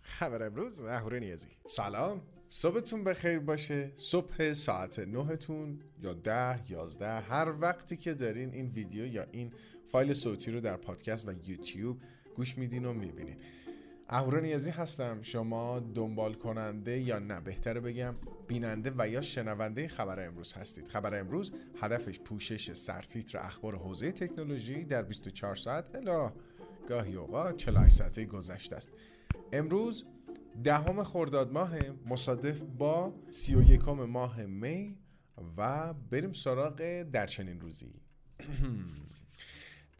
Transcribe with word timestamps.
خبر 0.00 0.42
امروز 0.42 0.80
اهوره 0.80 1.20
نیازی. 1.20 1.48
سلام. 1.68 2.22
صبحتون 2.50 3.04
بخیر 3.04 3.38
باشه. 3.38 3.92
صبح 3.96 4.52
ساعت 4.52 4.98
نهتون 4.98 5.82
یا 6.02 6.12
ده 6.12 6.70
یازده 6.70 7.20
هر 7.20 7.54
وقتی 7.60 7.96
که 7.96 8.14
دارین 8.14 8.54
این 8.54 8.66
ویدیو 8.66 9.06
یا 9.06 9.26
این 9.32 9.52
فایل 9.86 10.12
صوتی 10.12 10.50
رو 10.50 10.60
در 10.60 10.76
پادکست 10.76 11.28
و 11.28 11.32
یوتیوب 11.32 12.02
گوش 12.36 12.58
میدین 12.58 12.84
و 12.84 12.92
می‌بینین. 12.92 13.36
اهورا 14.10 14.40
نیازی 14.40 14.70
هستم 14.70 15.22
شما 15.22 15.80
دنبال 15.80 16.34
کننده 16.34 16.98
یا 16.98 17.18
نه؟ 17.18 17.40
بهتره 17.40 17.80
بگم 17.80 18.14
بیننده 18.46 18.92
و 18.98 19.08
یا 19.08 19.20
شنونده 19.20 19.88
خبر 19.88 20.26
امروز 20.26 20.52
هستید. 20.52 20.88
خبر 20.88 21.20
امروز 21.20 21.52
هدفش 21.80 22.20
پوشش 22.20 22.72
سرتیتر 22.72 23.38
اخبار 23.38 23.76
حوزه 23.76 24.12
تکنولوژی 24.12 24.84
در 24.84 25.02
24 25.02 25.56
ساعت. 25.56 25.94
الا 25.94 26.32
گاهی 26.88 27.14
اوقات 27.14 27.56
48 27.56 27.94
ساعته 27.96 28.24
گذشته 28.24 28.76
است. 28.76 28.90
امروز 29.52 30.04
دهم 30.64 31.04
خرداد 31.04 31.52
ماه 31.52 31.76
مصادف 32.06 32.62
با 32.62 33.14
31 33.30 33.88
ماه 33.88 34.42
می 34.42 34.98
و 35.56 35.94
بریم 35.94 36.32
سراغ 36.32 37.02
در 37.02 37.26
چنین 37.26 37.60
روزی. 37.60 37.94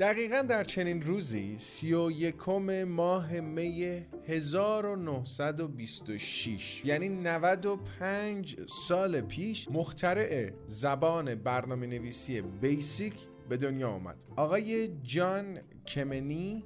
دقیقا 0.00 0.42
در 0.42 0.64
چنین 0.64 1.02
روزی 1.02 1.58
سی 1.58 1.94
و 1.94 2.10
یکم 2.10 2.84
ماه 2.84 3.40
می 3.40 4.06
1926 4.26 6.84
یعنی 6.84 7.08
95 7.08 8.56
سال 8.66 9.20
پیش 9.20 9.68
مخترع 9.70 10.50
زبان 10.66 11.34
برنامه 11.34 11.86
نویسی 11.86 12.40
بیسیک 12.40 13.14
به 13.48 13.56
دنیا 13.56 13.88
آمد. 13.88 14.24
آقای 14.36 14.88
جان 15.02 15.58
کمنی 15.86 16.64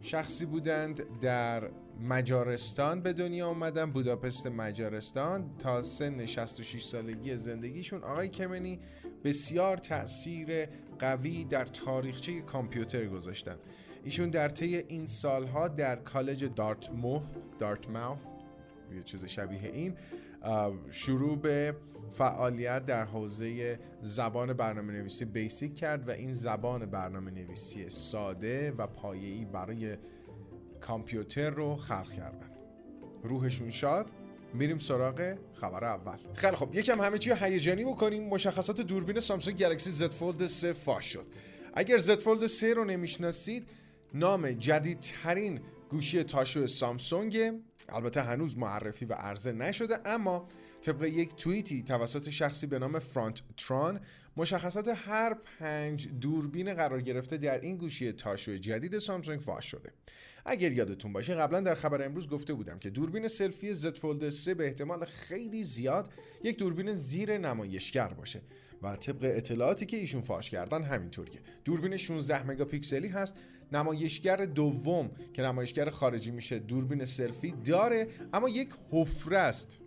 شخصی 0.00 0.46
بودند 0.46 1.20
در 1.20 1.70
مجارستان 2.00 3.02
به 3.02 3.12
دنیا 3.12 3.48
آمدن 3.48 3.92
بوداپست 3.92 4.46
مجارستان 4.46 5.56
تا 5.58 5.82
سن 5.82 6.26
66 6.26 6.82
سالگی 6.82 7.36
زندگیشون. 7.36 8.04
آقای 8.04 8.28
کمنی 8.28 8.80
بسیار 9.24 9.76
تاثیر 9.76 10.68
قوی 10.98 11.44
در 11.44 11.64
تاریخچه 11.64 12.40
کامپیوتر 12.40 13.06
گذاشتن. 13.06 13.56
ایشون 14.04 14.30
در 14.30 14.48
طی 14.48 14.76
این 14.76 15.06
سالها 15.06 15.68
در 15.68 15.96
کالج 15.96 16.44
دارتموث 16.44 17.24
دارتماوث 17.58 18.20
یه 18.94 19.02
چیز 19.02 19.24
شبیه 19.24 19.70
این 19.72 19.96
شروع 20.90 21.38
به 21.38 21.76
فعالیت 22.10 22.86
در 22.86 23.04
حوزه 23.04 23.78
زبان 24.02 24.52
برنامه 24.52 24.92
نویسی 24.92 25.24
بیسیک 25.24 25.74
کرد 25.74 26.08
و 26.08 26.10
این 26.10 26.32
زبان 26.32 26.86
برنامه 26.86 27.30
نویسی 27.30 27.90
ساده 27.90 28.70
و 28.70 28.86
پایه‌ای 28.86 29.44
برای 29.44 29.96
کامپیوتر 30.80 31.50
رو 31.50 31.76
خلق 31.76 32.12
کردن. 32.12 32.50
روحشون 33.22 33.70
شاد 33.70 34.12
میریم 34.54 34.78
سراغ 34.78 35.34
خبر 35.54 35.84
اول. 35.84 36.16
خیلی 36.34 36.56
خب 36.56 36.74
یکم 36.74 37.00
همه 37.00 37.18
چی 37.18 37.32
هیجانی 37.40 37.84
بکنیم. 37.84 38.28
مشخصات 38.28 38.80
دوربین 38.80 39.20
سامسونگ 39.20 39.56
گلکسی 39.56 40.06
Z 40.06 40.10
Fold 40.10 40.46
3 40.46 40.72
فاش 40.72 41.12
شد. 41.12 41.26
اگر 41.74 41.98
Z 41.98 42.08
Fold 42.20 42.46
3 42.46 42.74
رو 42.74 42.84
نمی‌شناسید 42.84 43.66
نام 44.14 44.50
جدیدترین 44.50 45.60
گوشی 45.88 46.24
تاشو 46.24 46.66
سامسونگ 46.66 47.52
البته 47.88 48.22
هنوز 48.22 48.58
معرفی 48.58 49.04
و 49.04 49.12
عرضه 49.12 49.52
نشده 49.52 50.08
اما 50.08 50.48
طبق 50.82 51.02
یک 51.02 51.36
توییتی 51.36 51.82
توسط 51.82 52.30
شخصی 52.30 52.66
به 52.66 52.78
نام 52.78 52.98
فرانت 52.98 53.42
تران 53.56 54.00
مشخصات 54.36 54.88
هر 54.88 55.34
پنج 55.58 56.08
دوربین 56.20 56.74
قرار 56.74 57.00
گرفته 57.00 57.36
در 57.36 57.60
این 57.60 57.76
گوشی 57.76 58.12
تاشو 58.12 58.56
جدید 58.56 58.98
سامسونگ 58.98 59.40
فاش 59.40 59.70
شده. 59.70 59.92
اگر 60.44 60.72
یادتون 60.72 61.12
باشه 61.12 61.34
قبلا 61.34 61.60
در 61.60 61.74
خبر 61.74 62.04
امروز 62.04 62.28
گفته 62.28 62.54
بودم 62.54 62.78
که 62.78 62.90
دوربین 62.90 63.28
سلفی 63.28 63.74
Z 63.74 63.78
Fold 63.78 64.28
3 64.28 64.54
به 64.54 64.66
احتمال 64.66 65.04
خیلی 65.04 65.64
زیاد 65.64 66.12
یک 66.42 66.58
دوربین 66.58 66.92
زیر 66.92 67.38
نمایشگر 67.38 68.08
باشه. 68.08 68.40
و 68.84 68.96
طبق 68.96 69.18
اطلاعاتی 69.22 69.86
که 69.86 69.96
ایشون 69.96 70.22
فاش 70.22 70.50
کردن 70.50 70.82
همینطوریه 70.82 71.40
دوربین 71.64 71.96
16 71.96 72.46
مگاپیکسلی 72.46 73.08
هست 73.08 73.34
نمایشگر 73.72 74.36
دوم 74.36 75.10
که 75.32 75.42
نمایشگر 75.42 75.90
خارجی 75.90 76.30
میشه 76.30 76.58
دوربین 76.58 77.04
سلفی 77.04 77.54
داره 77.64 78.08
اما 78.32 78.48
یک 78.48 78.68
حفره 78.90 79.38
است. 79.38 79.78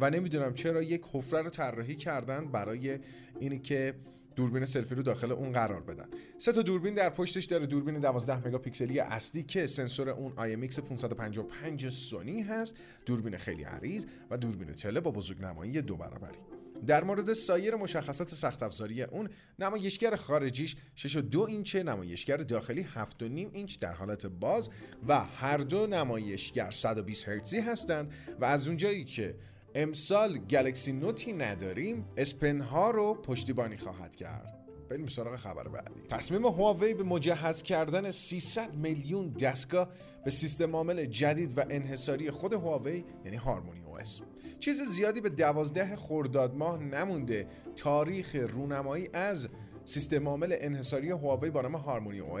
و 0.00 0.10
نمی‌دونم 0.10 0.54
چرا 0.54 0.82
یک 0.82 1.02
حفره 1.12 1.42
رو 1.42 1.50
طراحی 1.50 1.94
کردن 1.94 2.48
برای 2.52 2.98
اینی 3.40 3.58
که 3.58 3.94
دوربین 4.36 4.64
سلفی 4.64 4.94
رو 4.94 5.02
داخل 5.02 5.32
اون 5.32 5.52
قرار 5.52 5.80
بدن. 5.80 6.08
سه 6.38 6.52
تا 6.52 6.62
دوربین 6.62 6.94
در 6.94 7.10
پشتش 7.10 7.44
داره 7.44 7.66
دوربین 7.66 8.00
12 8.00 8.48
مگاپیکسلی 8.48 9.00
اصلی 9.00 9.42
که 9.42 9.66
سنسور 9.66 10.10
اون 10.10 10.32
IMX 10.32 10.80
555 10.80 11.88
سونی 11.88 12.42
هست. 12.42 12.74
دوربین 13.06 13.36
خیلی 13.36 13.64
عریض 13.64 14.06
و 14.30 14.36
دوربین 14.36 14.72
تله 14.72 15.00
با 15.00 15.10
بزرگنمایی 15.10 15.82
دو 15.82 15.96
برابری. 15.96 16.38
در 16.86 17.04
مورد 17.04 17.32
سایر 17.32 17.74
مشخصات 17.74 18.28
سخت 18.28 18.62
افزاری 18.62 19.02
اون 19.02 19.28
نمایشگر 19.58 20.16
خارجیش 20.16 20.76
6 20.94 21.16
و 21.16 21.20
2 21.20 21.40
اینچه 21.42 21.82
نمایشگر 21.82 22.36
داخلی 22.36 22.82
7 22.82 23.22
و 23.22 23.28
نیم 23.28 23.50
اینچ 23.52 23.78
در 23.78 23.92
حالت 23.92 24.26
باز 24.26 24.70
و 25.08 25.24
هر 25.24 25.56
دو 25.56 25.86
نمایشگر 25.86 26.70
120 26.70 27.28
هرتزی 27.28 27.60
هستند 27.60 28.12
و 28.40 28.44
از 28.44 28.68
اونجایی 28.68 29.04
که 29.04 29.34
امسال 29.74 30.38
گلکسی 30.38 30.92
نوتی 30.92 31.32
نداریم 31.32 32.04
اسپن 32.16 32.60
ها 32.60 32.90
رو 32.90 33.14
پشتیبانی 33.14 33.76
خواهد 33.76 34.16
کرد. 34.16 34.65
بریم 34.90 35.06
سراغ 35.06 35.36
خبر 35.36 35.68
بعدی. 35.68 36.00
تصمیم 36.10 36.46
هواوی 36.46 36.94
به 36.94 37.02
مجهز 37.02 37.62
کردن 37.62 38.10
300 38.10 38.74
میلیون 38.74 39.28
دستگاه 39.28 39.88
به 40.24 40.30
سیستم 40.30 40.76
عامل 40.76 41.04
جدید 41.04 41.58
و 41.58 41.62
انحصاری 41.70 42.30
خود 42.30 42.52
هواوی 42.52 43.04
یعنی 43.24 43.36
هارمونی 43.36 43.84
او 43.84 43.98
اس 43.98 44.20
چیز 44.60 44.82
زیادی 44.82 45.20
به 45.20 45.28
دوازده 45.28 45.96
خرداد 45.96 46.54
ماه 46.54 46.78
نمونده. 46.78 47.46
تاریخ 47.76 48.34
رونمایی 48.34 49.08
از 49.12 49.48
سیستم 49.86 50.28
عامل 50.28 50.56
انحصاری 50.60 51.10
هواوی 51.10 51.50
با 51.50 51.62
نام 51.62 51.76
Harmony 51.76 52.18
او 52.18 52.38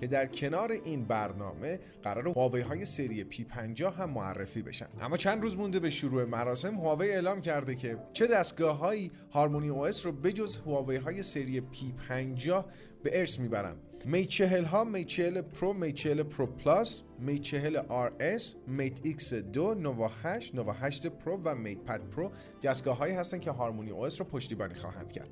که 0.00 0.06
در 0.06 0.26
کنار 0.26 0.72
این 0.72 1.04
برنامه 1.04 1.80
قراره 2.02 2.28
هواوی 2.28 2.60
های 2.60 2.84
سری 2.84 3.26
P50 3.30 3.80
هم 3.80 4.10
معرفی 4.10 4.62
بشن. 4.62 4.86
اما 5.00 5.16
چند 5.16 5.42
روز 5.42 5.56
مونده 5.56 5.80
به 5.80 5.90
شروع 5.90 6.24
مراسم 6.24 6.74
هواوی 6.74 7.10
اعلام 7.10 7.40
کرده 7.40 7.74
که 7.74 7.98
چه 8.12 8.26
دستگاه 8.26 8.78
هایی 8.78 9.10
Harmony 9.30 9.68
او 9.68 9.86
رو 10.04 10.12
بجز 10.12 10.56
هواوی 10.56 10.96
های 10.96 11.22
سری 11.22 11.60
P50 11.60 12.64
به 13.02 13.18
ارث 13.20 13.38
می‌برن؟ 13.38 13.76
Mate 14.04 14.26
40 14.26 14.64
ها 14.64 14.84
Mate 14.84 15.04
40 15.04 15.40
Pro 15.40 15.72
Mate 15.72 15.92
40 15.92 16.22
Pro 16.22 16.46
Plus 16.46 17.02
Mate 17.18 17.38
40 17.38 17.76
RS 17.76 18.54
Mate 18.66 19.00
X 19.02 19.34
2 19.34 19.74
Nova 19.74 20.10
8 20.22 20.54
Nova 20.54 20.72
8 20.72 21.06
Pro 21.06 21.40
و 21.44 21.54
MatePad 21.54 22.10
Pro 22.10 22.32
دستگاه 22.62 22.96
هایی 22.96 23.14
هستن 23.14 23.38
که 23.38 23.50
هارمونی 23.50 23.90
او 23.90 24.04
رو 24.04 24.24
پشتیبانی 24.24 24.74
خواهند 24.74 25.12
کرد. 25.12 25.28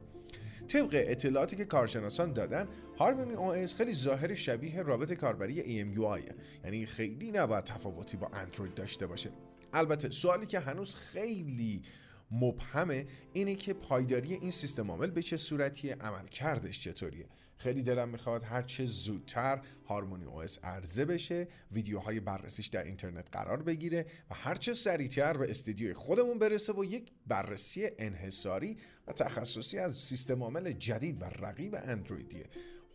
طبق 0.66 0.90
اطلاعاتی 0.92 1.56
که 1.56 1.64
کارشناسان 1.64 2.32
دادن 2.32 2.68
هارمونی 2.98 3.34
او 3.34 3.66
خیلی 3.76 3.92
ظاهر 3.92 4.34
شبیه 4.34 4.82
رابط 4.82 5.12
کاربری 5.12 5.62
EMUI 5.62 6.32
یعنی 6.64 6.86
خیلی 6.86 7.30
نباید 7.30 7.64
تفاوتی 7.64 8.16
با 8.16 8.28
اندروید 8.32 8.74
داشته 8.74 9.06
باشه. 9.06 9.30
البته 9.72 10.10
سوالی 10.10 10.46
که 10.46 10.60
هنوز 10.60 10.94
خیلی 10.94 11.82
مبهمه 12.30 13.06
اینه 13.32 13.54
که 13.54 13.74
پایداری 13.74 14.34
این 14.34 14.50
سیستم 14.50 14.90
عامل 14.90 15.10
به 15.10 15.22
چه 15.22 15.36
صورتیه؟ 15.36 15.94
عمل 15.94 16.26
کردش 16.26 16.80
چطوریه؟ 16.80 17.26
خیلی 17.56 17.82
دلم 17.82 18.08
می‌خواد 18.08 18.42
هر 18.42 18.62
چه 18.62 18.84
زودتر 18.84 19.62
هارمونی 19.88 20.24
او 20.24 20.42
عرضه 20.62 21.04
بشه 21.04 21.48
ویدیوهای 21.72 22.20
بررسیش 22.20 22.66
در 22.66 22.84
اینترنت 22.84 23.28
قرار 23.32 23.62
بگیره 23.62 24.06
و 24.30 24.34
هر 24.34 24.54
چه 24.54 24.74
سریعتر 24.74 25.36
به 25.36 25.50
استدیوی 25.50 25.94
خودمون 25.94 26.38
برسه 26.38 26.72
و 26.72 26.84
یک 26.84 27.12
بررسی 27.26 27.88
انحصاری 27.98 28.76
و 29.06 29.12
تخصصی 29.12 29.78
از 29.78 29.96
سیستم 29.96 30.42
عامل 30.42 30.72
جدید 30.72 31.22
و 31.22 31.24
رقیب 31.24 31.76
اندرویدی 31.82 32.44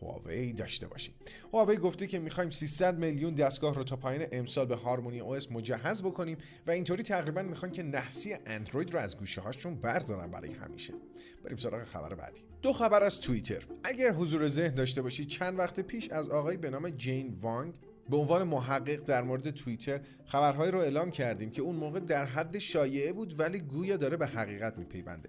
هواوی 0.02 0.52
داشته 0.52 0.86
باشیم. 0.86 1.14
هواوی 1.52 1.76
گفته 1.76 2.06
که 2.06 2.18
می‌خوایم 2.18 2.50
300 2.50 2.98
میلیون 2.98 3.34
دستگاه 3.34 3.74
رو 3.74 3.84
تا 3.84 3.96
پایین 3.96 4.26
امسال 4.32 4.66
به 4.66 4.76
هارمونی 4.76 5.20
او 5.20 5.34
اس 5.34 5.52
مجهز 5.52 6.02
بکنیم 6.02 6.38
و 6.66 6.70
اینطوری 6.70 7.02
تقریبا 7.02 7.42
می‌خوان 7.42 7.72
که 7.72 7.82
نحسی 7.82 8.36
اندروید 8.46 8.90
رو 8.90 8.98
از 8.98 9.16
گوشه 9.16 9.40
هاشون 9.40 9.74
بردارن 9.74 10.30
برای 10.30 10.52
همیشه. 10.52 10.94
بریم 11.44 11.56
سراغ 11.56 11.84
خبر 11.84 12.14
بعدی. 12.14 12.40
دو 12.62 12.72
خبر 12.72 13.02
از 13.02 13.20
توییتر. 13.20 13.62
اگر 13.84 14.12
حضور 14.12 14.48
ذهن 14.48 14.74
داشته 14.74 15.02
باشید 15.02 15.28
چند 15.28 15.58
وقت 15.58 15.80
پیش 15.80 16.10
از 16.10 16.28
آقای 16.28 16.56
به 16.56 16.70
نام 16.70 16.90
جین 16.90 17.38
وانگ 17.40 17.74
به 18.10 18.16
عنوان 18.16 18.42
محقق 18.42 19.04
در 19.04 19.22
مورد 19.22 19.50
توییتر 19.50 20.00
خبرهایی 20.26 20.72
رو 20.72 20.78
اعلام 20.78 21.10
کردیم 21.10 21.50
که 21.50 21.62
اون 21.62 21.76
موقع 21.76 22.00
در 22.00 22.24
حد 22.24 22.58
شایعه 22.58 23.12
بود 23.12 23.40
ولی 23.40 23.60
گویا 23.60 23.96
داره 23.96 24.16
به 24.16 24.26
حقیقت 24.26 24.78
میپیونده. 24.78 25.28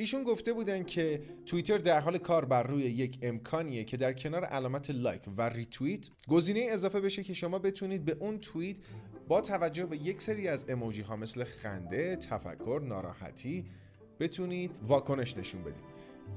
ایشون 0.00 0.24
گفته 0.24 0.52
بودن 0.52 0.82
که 0.82 1.20
توییتر 1.46 1.78
در 1.78 2.00
حال 2.00 2.18
کار 2.18 2.44
بر 2.44 2.62
روی 2.62 2.82
یک 2.82 3.18
امکانیه 3.22 3.84
که 3.84 3.96
در 3.96 4.12
کنار 4.12 4.44
علامت 4.44 4.90
لایک 4.90 5.22
و 5.36 5.48
ریتوییت 5.48 6.08
گزینه 6.28 6.66
اضافه 6.70 7.00
بشه 7.00 7.22
که 7.22 7.34
شما 7.34 7.58
بتونید 7.58 8.04
به 8.04 8.16
اون 8.20 8.38
توییت 8.38 8.76
با 9.28 9.40
توجه 9.40 9.86
به 9.86 9.96
یک 9.96 10.22
سری 10.22 10.48
از 10.48 10.64
اموجی 10.68 11.02
ها 11.02 11.16
مثل 11.16 11.44
خنده، 11.44 12.16
تفکر، 12.16 12.80
ناراحتی 12.84 13.64
بتونید 14.20 14.70
واکنش 14.82 15.36
نشون 15.36 15.62
بدید. 15.62 15.84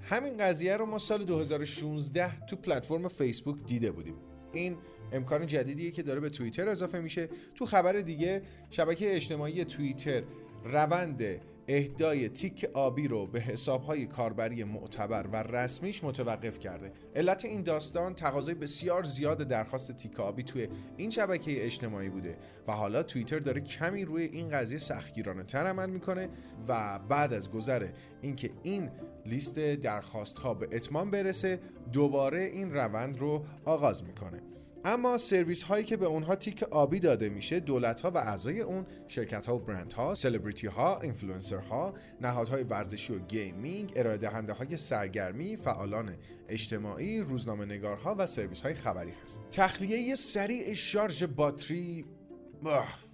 همین 0.02 0.38
قضیه 0.38 0.78
رو 0.78 0.86
ما 0.86 0.98
سال 0.98 1.24
2016 1.26 2.46
تو 2.46 2.56
پلتفرم 2.56 3.08
فیسبوک 3.08 3.66
دیده 3.66 3.92
بودیم. 3.92 4.16
این 4.54 4.78
امکان 5.12 5.48
جدیدیه 5.48 5.92
که 5.92 6.04
داره 6.04 6.20
به 6.20 6.30
توییتر 6.30 6.70
اضافه 6.70 7.00
میشه. 7.00 7.30
تو 7.56 7.66
خبر 7.66 7.94
دیگه 7.94 8.42
شبکه 8.70 9.16
اجتماعی 9.16 9.66
توییتر 9.66 10.24
روند 10.64 11.42
اهدای 11.68 12.30
تیک 12.30 12.70
آبی 12.74 13.08
رو 13.08 13.28
به 13.28 13.40
حسابهای 13.40 14.06
کاربری 14.06 14.64
معتبر 14.64 15.28
و 15.28 15.36
رسمیش 15.36 16.04
متوقف 16.04 16.60
کرده. 16.60 16.92
علت 17.16 17.46
این 17.46 17.64
داستان 17.64 18.16
تقاضای 18.16 18.56
بسیار 18.56 19.04
زیاد 19.04 19.44
درخواست 19.44 19.92
تیک 19.92 20.20
آبی 20.20 20.44
توی 20.44 20.68
این 20.98 21.10
شبکه 21.10 21.66
اجتماعی 21.66 22.10
بوده 22.10 22.38
و 22.68 22.72
حالا 22.72 23.04
توییتر 23.04 23.40
داره 23.40 23.62
کمی 23.62 24.06
روی 24.06 24.24
این 24.24 24.50
قضیه 24.50 24.78
سختگیرانه 24.78 25.44
تر 25.44 25.68
عمل 25.68 25.90
می‌کنه 25.90 26.30
و 26.68 27.00
بعد 27.00 27.34
از 27.34 27.52
گذر 27.52 27.88
اینکه 28.22 28.50
این 28.64 28.90
لیست 29.26 29.60
درخواست 29.60 30.40
ها 30.40 30.54
به 30.54 30.68
اتمام 30.72 31.12
برسه 31.12 31.60
دوباره 31.92 32.42
این 32.42 32.74
روند 32.74 33.18
رو 33.18 33.46
آغاز 33.66 34.04
می‌کنه. 34.04 34.42
اما 34.86 35.18
سرویس 35.18 35.64
هایی 35.64 35.84
که 35.84 35.98
به 35.98 36.06
اونها 36.06 36.36
تیک 36.36 36.64
آبی 36.64 37.00
داده 37.00 37.30
میشه 37.30 37.60
دولت 37.60 38.02
ها 38.02 38.12
و 38.12 38.18
اعضای 38.18 38.62
اون 38.62 38.86
شرکت 39.08 39.46
ها 39.46 39.56
و 39.56 39.60
برند 39.60 39.94
ها 39.94 40.16
سلبریتی 40.16 40.68
ها 40.68 41.00
اینفلوئنسر 41.00 41.58
ها 41.58 41.94
نهادهای 42.22 42.64
ورزشی 42.64 43.14
و 43.14 43.20
گیمینگ 43.20 43.94
ارائه 43.96 44.18
دهنده 44.18 44.54
های 44.54 44.78
سرگرمی 44.78 45.56
فعالان 45.56 46.16
اجتماعی 46.50 47.20
روزنامه 47.20 47.66
نگارها 47.66 48.16
و 48.18 48.26
سرویس 48.26 48.62
های 48.62 48.74
خبری 48.74 49.14
هست. 49.24 49.42
تخلیه 49.52 50.16
سریع 50.16 50.74
شارژ 50.74 51.24
باتری 51.24 52.06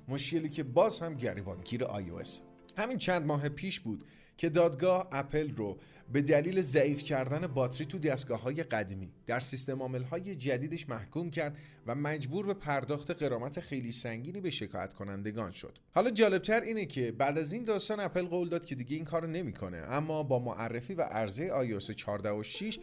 مشکلی 0.08 0.50
که 0.50 0.64
باز 0.64 1.00
هم 1.00 1.16
گریبانگیر 1.16 1.84
iOS. 1.84 2.49
همین 2.80 2.98
چند 2.98 3.26
ماه 3.26 3.50
پیش 3.50 3.80
بود 3.80 4.04
که 4.38 4.50
دادگاه 4.50 5.08
اپل 5.12 5.56
رو 5.56 5.78
به 6.14 6.22
دلیل 6.22 6.62
ضعیف 6.62 7.04
کردن 7.04 7.48
باتری 7.48 7.86
تو 7.86 8.00
دستگاه 8.00 8.42
های 8.42 8.64
قدیمی 8.64 9.12
در 9.26 9.40
سیستم 9.40 9.82
عامل 9.82 10.04
های 10.04 10.36
جدیدش 10.36 10.90
محکوم 10.90 11.32
کرد 11.32 11.58
و 11.88 11.96
مجبور 11.96 12.48
به 12.48 12.54
پرداخت 12.54 13.12
قرامت 13.12 13.60
خیلی 13.60 13.92
سنگینی 13.92 14.42
به 14.42 14.50
شکایت 14.50 14.94
کنندگان 14.94 15.52
شد. 15.52 15.78
حالا 15.92 16.12
جالبتر 16.12 16.62
اینه 16.62 16.86
که 16.86 17.12
بعد 17.12 17.38
از 17.38 17.54
این 17.54 17.64
داستان 17.64 18.00
اپل 18.00 18.26
قول 18.26 18.50
داد 18.50 18.66
که 18.66 18.76
دیگه 18.76 18.96
این 18.96 19.06
کارو 19.06 19.28
نمی‌کنه 19.28 19.78
اما 19.78 20.24
با 20.24 20.40
معرفی 20.40 20.94
و 20.94 21.02
عرضه 21.02 21.80
iOS 21.80 21.92
14 21.92 22.30
و 22.32 22.44
6 22.44 22.80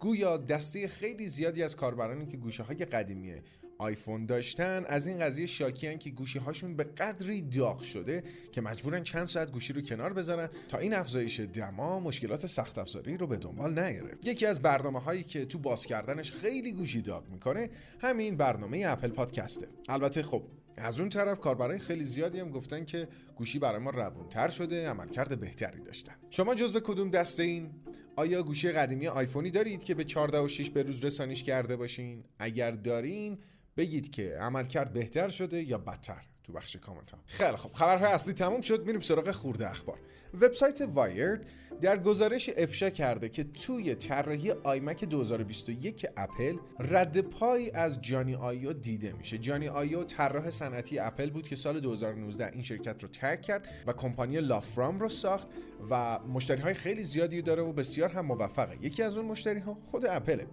گویا 0.00 0.36
دسته 0.36 0.88
خیلی 0.88 1.28
زیادی 1.28 1.62
از 1.62 1.76
کاربرانی 1.76 2.26
که 2.26 2.36
گوشه 2.36 2.62
های 2.62 2.76
قدیمی 2.76 3.34
آیفون 3.78 4.26
داشتن 4.26 4.84
از 4.86 5.06
این 5.06 5.18
قضیه 5.18 5.46
شاکیان 5.46 5.98
که 5.98 6.10
گوشی 6.10 6.38
هاشون 6.38 6.76
به 6.76 6.84
قدری 6.84 7.42
داغ 7.42 7.82
شده 7.82 8.22
که 8.52 8.60
مجبورن 8.60 9.02
چند 9.02 9.24
ساعت 9.24 9.52
گوشی 9.52 9.72
رو 9.72 9.80
کنار 9.80 10.12
بذارن 10.12 10.48
تا 10.68 10.78
این 10.78 10.94
افزایش 10.94 11.40
دما 11.40 12.00
مشکلات 12.00 12.46
سخت 12.46 12.78
افزاری 12.78 13.16
رو 13.16 13.26
به 13.26 13.36
دنبال 13.36 13.78
نیاره 13.78 14.18
یکی 14.24 14.46
از 14.46 14.62
برنامه 14.62 15.00
هایی 15.00 15.22
که 15.22 15.44
تو 15.44 15.58
باز 15.58 15.86
کردنش 15.86 16.32
خیلی 16.32 16.72
گوشی 16.72 17.02
داغ 17.02 17.28
می‌کنه 17.28 17.70
همین 18.00 18.36
برنامه 18.36 18.84
اپل 18.86 19.08
پادکسته. 19.08 19.68
البته 19.88 20.22
خب 20.22 20.42
از 20.78 21.00
اون 21.00 21.08
طرف 21.08 21.40
کاربرای 21.40 21.78
خیلی 21.78 22.04
زیادی 22.04 22.40
هم 22.40 22.50
گفتن 22.50 22.84
که 22.84 23.08
گوشی 23.36 23.58
برای 23.58 23.82
ما 23.82 23.90
روون‌تر 23.90 24.48
شده 24.48 24.88
عملکرد 24.88 25.40
بهتری 25.40 25.80
داشتن. 25.80 26.12
شما 26.30 26.54
جزو 26.54 26.80
کدوم 26.80 27.10
دسته‌این؟ 27.10 27.70
آیا 28.16 28.42
گوشی 28.42 28.72
قدیمی 28.72 29.08
آیفونی 29.08 29.50
دارید 29.50 29.84
که 29.84 29.94
به 29.94 30.04
14.6 30.04 30.70
به 30.70 30.82
روز 30.82 31.04
رسانیش 31.04 31.42
کرده 31.42 31.76
باشین؟ 31.76 32.24
اگر 32.38 32.70
دارین 32.70 33.38
بگید 33.78 34.10
که 34.10 34.36
عملکرد 34.40 34.92
بهتر 34.92 35.28
شده 35.28 35.62
یا 35.62 35.78
بدتر 35.78 36.22
تو 36.44 36.52
بخش 36.52 36.76
کامنت 36.76 37.10
ها 37.10 37.18
خیلی 37.26 37.56
خب 37.56 37.72
خبرهای 37.72 38.12
اصلی 38.12 38.34
تموم 38.34 38.60
شد. 38.60 38.86
میریم 38.86 39.00
سراغ 39.00 39.30
خرده 39.30 39.70
اخبار. 39.70 39.98
وبسایت 40.34 40.80
وایرد 40.80 41.46
در 41.80 41.98
گزارش 41.98 42.50
افشا 42.56 42.90
کرده 42.90 43.28
که 43.28 43.44
توی 43.44 43.94
طراحی 43.94 44.50
آیمک 44.50 45.04
2021 45.04 46.06
اپل 46.16 46.56
رد 46.78 47.20
پای 47.20 47.70
از 47.70 48.00
جانی 48.00 48.34
آیو 48.34 48.72
دیده 48.72 49.12
میشه. 49.12 49.38
جانی 49.38 49.68
آیو 49.68 50.04
طراح 50.04 50.50
صنعتی 50.50 50.98
اپل 50.98 51.30
بود 51.30 51.48
که 51.48 51.56
سال 51.56 51.80
2019 51.80 52.50
این 52.52 52.62
شرکت 52.62 53.02
رو 53.02 53.08
ترک 53.08 53.42
کرد 53.42 53.68
و 53.86 53.92
کمپانی 53.92 54.40
لاوفرام 54.40 55.00
رو 55.00 55.08
ساخت 55.08 55.48
و 55.90 56.18
مشتری 56.18 56.62
های 56.62 56.74
خیلی 56.74 57.04
زیادی 57.04 57.42
داره 57.42 57.62
و 57.62 57.72
بسیار 57.72 58.08
هم 58.08 58.26
موفقه. 58.26 58.76
یکی 58.80 59.02
از 59.02 59.16
اون 59.16 59.26
مشتری 59.26 59.60
ها 59.60 59.78
خود 59.84 60.06
اپله. 60.06 60.46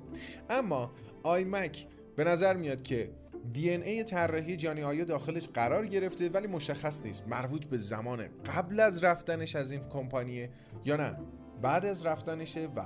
اما 0.50 0.92
آیمک 1.24 1.88
به 2.16 2.24
نظر 2.24 2.56
میاد 2.56 2.84
که 2.84 3.10
دی 3.54 3.74
ان 3.74 3.82
ای 3.82 4.04
طراحی 4.04 4.56
جانی 4.56 4.84
آیو 4.84 5.06
داخلش 5.06 5.50
قرار 5.50 5.88
گرفته 5.88 6.30
ولی 6.30 6.48
مشخص 6.48 7.02
نیست 7.06 7.28
مربوط 7.28 7.66
به 7.66 7.78
زمان 7.78 8.28
قبل 8.56 8.80
از 8.80 9.04
رفتنش 9.04 9.56
از 9.56 9.72
این 9.72 9.82
کمپانیه 9.82 10.50
یا 10.86 10.96
نه. 10.96 11.18
بعد 11.62 11.86
از 11.86 12.06
رفتنشه 12.06 12.68
و 12.76 12.82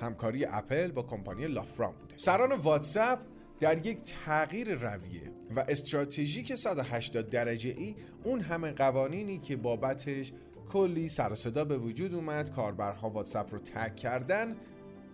همکاری 0.00 0.44
اپل 0.44 0.90
با 0.90 1.02
کمپانی 1.02 1.46
لافرام 1.46 1.94
بوده. 1.94 2.16
سران 2.16 2.52
واتساپ 2.52 3.18
در 3.60 3.86
یک 3.86 4.02
تغییر 4.02 4.74
رویه 4.74 5.32
و 5.56 5.64
استراتژیک 5.68 6.54
180 6.54 7.30
درجه 7.30 7.70
ای 7.70 7.94
اون 8.24 8.40
همه 8.40 8.70
قوانینی 8.70 9.38
که 9.38 9.56
بابتش 9.56 10.32
کلی 10.72 11.08
سر 11.08 11.34
صدا 11.34 11.64
به 11.64 11.78
وجود 11.78 12.14
اومد 12.14 12.50
کاربرها 12.50 13.10
واتساپ 13.10 13.52
رو 13.52 13.58
ترک 13.58 13.96
کردن. 13.96 14.56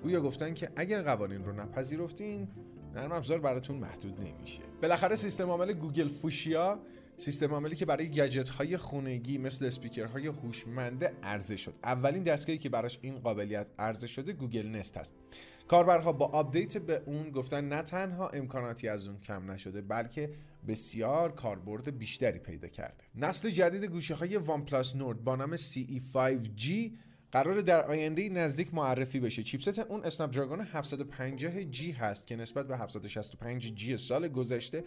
گویا 0.02 0.20
گفتن 0.20 0.54
که 0.54 0.70
اگر 0.76 1.02
قوانین 1.02 1.44
رو 1.44 1.52
نپذیرفتین 1.52 2.48
نرم 2.94 3.12
افزار 3.12 3.38
براتون 3.38 3.76
محدود 3.76 4.20
نمیشه. 4.20 4.62
بالاخره 4.82 5.16
سیستم 5.16 5.48
عامل 5.48 5.72
گوگل 5.72 6.08
فوشیا 6.08 6.78
سیستم 7.16 7.54
عاملی 7.54 7.76
که 7.76 7.86
برای 7.86 8.10
گجت 8.10 8.48
های 8.48 8.76
خونگی 8.76 9.38
مثل 9.38 9.64
اسپیکرهای 9.64 10.26
هوشمند 10.26 11.04
عرضه 11.22 11.56
شد 11.56 11.74
اولین 11.84 12.22
دستگاهی 12.22 12.58
که 12.58 12.68
براش 12.68 12.98
این 13.02 13.18
قابلیت 13.18 13.70
عرضه 13.78 14.06
شده 14.06 14.32
گوگل 14.32 14.68
نست 14.68 14.96
هست. 14.96 15.14
کاربرها 15.68 16.12
با 16.12 16.26
آپدیت 16.26 16.78
به 16.78 17.02
اون 17.06 17.30
گفتن 17.30 17.68
نه 17.68 17.82
تنها 17.82 18.28
امکاناتی 18.28 18.88
از 18.88 19.06
اون 19.06 19.20
کم 19.20 19.50
نشده 19.50 19.80
بلکه 19.80 20.30
بسیار 20.68 21.32
کاربرد 21.32 21.98
بیشتری 21.98 22.38
پیدا 22.38 22.68
کرده. 22.68 23.04
نسل 23.14 23.50
جدید 23.50 23.84
گوشی 23.84 24.14
های 24.14 24.36
وان 24.36 24.64
پلاس 24.64 24.96
نورد 24.96 25.24
با 25.24 25.36
نام 25.36 25.56
CE5G 25.56 26.90
قراره 27.32 27.60
در 27.60 27.86
آینده 27.86 28.28
نزدیک 28.28 28.74
معرفی 28.74 29.20
بشه. 29.20 29.42
چیپست 29.42 29.78
اون 29.78 30.04
اسنپ 30.04 30.30
دراگون 30.30 30.60
750 30.60 31.64
جی 31.64 31.90
هست 31.92 32.26
که 32.26 32.36
نسبت 32.36 32.68
به 32.68 32.76
765 32.76 33.74
جی 33.74 33.96
سال 33.96 34.28
گذشته 34.28 34.84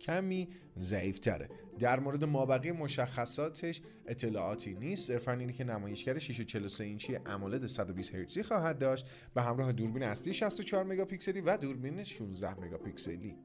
کمی 0.00 0.48
ضعیف 0.78 1.18
تره 1.18 1.48
در 1.78 2.00
مورد 2.00 2.24
مابقی 2.24 2.72
مشخصاتش 2.72 3.80
اطلاعاتی 4.06 4.74
نیست. 4.74 5.08
صرفا 5.08 5.32
اینه 5.32 5.52
که 5.52 5.64
نمایشگر 5.64 6.18
643 6.18 6.84
اینچی 6.84 7.18
امولد 7.26 7.66
120 7.66 8.14
هرتزی 8.14 8.42
خواهد 8.42 8.78
داشت 8.78 9.06
به 9.34 9.42
همراه 9.42 9.72
دوربین 9.72 10.02
اصلی 10.02 10.32
64 10.32 10.84
مگاپیکسلی 10.84 11.40
و 11.40 11.56
دوربین 11.56 12.04
16 12.04 12.60
مگاپیکسلی. 12.60 13.36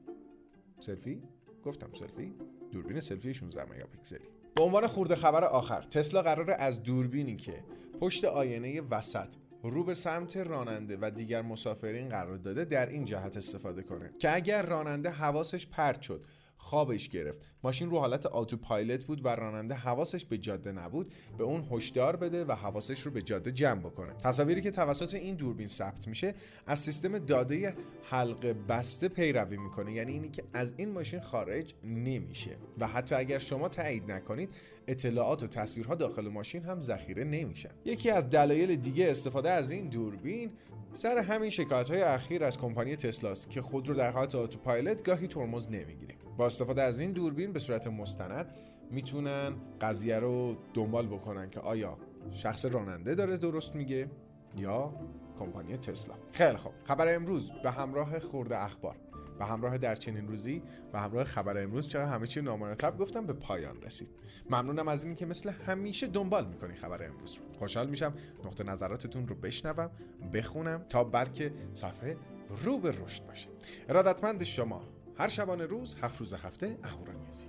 سلفی؟ 0.80 1.22
گفتم 1.64 1.90
سلفی. 1.92 2.34
دوربین 2.72 3.00
سلفی 3.00 3.34
16 3.34 3.64
مگاپیکسلی. 3.64 4.39
به 4.56 4.62
عنوان 4.62 4.86
خورده 4.86 5.16
خبر 5.16 5.44
آخر 5.44 5.82
تسلا 5.82 6.22
قراره 6.22 6.54
از 6.54 6.82
دوربینی 6.82 7.36
که 7.36 7.64
پشت 8.00 8.24
آینه 8.24 8.80
وسط 8.80 9.28
رو 9.62 9.84
به 9.84 9.94
سمت 9.94 10.36
راننده 10.36 10.98
و 11.00 11.10
دیگر 11.10 11.42
مسافرین 11.42 12.08
قرار 12.08 12.36
داده 12.36 12.64
در 12.64 12.86
این 12.86 13.04
جهت 13.04 13.36
استفاده 13.36 13.82
کنه. 13.82 14.10
که 14.18 14.34
اگر 14.34 14.62
راننده 14.62 15.10
حواسش 15.10 15.66
پرت 15.66 16.02
شد 16.02 16.26
خوابش 16.62 17.08
گرفت. 17.08 17.40
ماشین 17.64 17.90
رو 17.90 17.98
حالت 17.98 18.26
آتو 18.26 18.56
پایلت 18.56 19.04
بود 19.04 19.24
و 19.24 19.28
راننده 19.28 19.74
حواسش 19.74 20.24
به 20.24 20.38
جاده 20.38 20.72
نبود 20.72 21.12
به 21.38 21.44
اون 21.44 21.68
هشدار 21.70 22.16
بده 22.16 22.44
و 22.44 22.52
حواسش 22.52 23.00
رو 23.00 23.10
به 23.10 23.22
جاده 23.22 23.52
جمع 23.52 23.80
بکنه. 23.80 24.12
تصاویری 24.12 24.62
که 24.62 24.70
توسط 24.70 25.14
این 25.14 25.34
دوربین 25.34 25.66
ثبت 25.66 26.08
میشه 26.08 26.34
از 26.66 26.78
سیستم 26.78 27.18
داده 27.18 27.74
حلقه 28.10 28.52
بسته 28.52 29.08
پیروی 29.08 29.56
می‌کنه. 29.56 29.92
یعنی 29.92 30.12
اینی 30.12 30.28
که 30.28 30.42
از 30.52 30.74
این 30.76 30.92
ماشین 30.92 31.20
خارج 31.20 31.74
نمیشه. 31.84 32.56
و 32.78 32.86
حتی 32.86 33.14
اگر 33.14 33.38
شما 33.38 33.68
تایید 33.68 34.12
نکنید 34.12 34.48
اطلاعات 34.86 35.42
و 35.42 35.46
تصویرها 35.46 35.94
داخل 35.94 36.28
ماشین 36.28 36.62
هم 36.62 36.80
ذخیره 36.80 37.24
نمیشن. 37.24 37.70
یکی 37.84 38.10
از 38.10 38.30
دلایل 38.30 38.76
دیگه 38.76 39.10
استفاده 39.10 39.50
از 39.50 39.70
این 39.70 39.88
دوربین 39.88 40.50
سر 40.92 41.18
همین 41.18 41.50
شکایت 41.50 41.90
های 41.90 42.02
اخیر 42.02 42.44
از 42.44 42.58
کمپانی 42.58 42.96
تسلاست 42.96 43.50
که 43.50 43.60
خود 43.60 43.88
رو 43.88 43.94
در 43.94 44.10
حالت 44.10 44.34
آتوپایلوت 44.34 45.04
گاهی 45.04 45.26
ترمز 45.26 45.68
نمی‌گیره. 45.68 46.14
با 46.40 46.46
استفاده 46.46 46.82
از 46.82 47.00
این 47.00 47.12
دوربین 47.12 47.52
به 47.52 47.58
صورت 47.58 47.86
مستند 47.86 48.54
می‌تونن 48.90 49.54
قضیه 49.80 50.18
رو 50.18 50.56
دنبال 50.74 51.06
بکنن 51.06 51.50
که 51.50 51.60
آیا 51.60 51.98
شخص 52.30 52.64
راننده 52.64 53.14
داره 53.14 53.36
درست 53.36 53.74
میگه 53.74 54.10
یا 54.56 54.94
کمپانی 55.38 55.76
تسلا. 55.76 56.14
خیلی 56.32 56.56
خوب. 56.56 56.72
خبر 56.84 57.14
امروز 57.14 57.50
به 57.62 57.70
همراه 57.70 58.18
خورده 58.18 58.58
اخبار. 58.58 58.96
به 59.38 59.46
همراه 59.46 59.78
در 59.78 59.94
چنین 59.94 60.28
روزی 60.28 60.62
و 60.92 61.00
همراه 61.00 61.24
خبر 61.24 61.62
امروز 61.62 61.88
چقدر 61.88 62.12
همه 62.12 62.26
چی 62.26 62.40
نامرتب 62.40 62.98
گفتم 62.98 63.26
به 63.26 63.32
پایان 63.32 63.82
رسید. 63.82 64.10
ممنونم 64.50 64.88
از 64.88 65.04
اینکه 65.04 65.26
مثل 65.26 65.50
همیشه 65.50 66.06
دنبال 66.06 66.46
می‌کنی 66.46 66.74
خبر 66.74 67.04
امروز 67.04 67.34
رو. 67.34 67.42
خوشحال 67.58 67.90
میشم 67.90 68.14
نقطه 68.44 68.64
نظراتتون 68.64 69.28
رو 69.28 69.34
بشنوم 69.34 69.90
بخونم 70.32 70.84
تا 70.88 71.04
بلکه 71.04 71.52
صفحه 71.74 72.16
رو 72.64 72.78
به 72.78 72.90
رشد 72.90 73.26
باشه. 73.26 73.48
ارادتمند 73.88 74.44
شما 74.44 74.82
هر 75.20 75.28
شبانه 75.28 75.64
روز 75.66 75.96
هفت 76.02 76.18
روز 76.20 76.34
هفته 76.34 76.78
اهورانیزی 76.84 77.46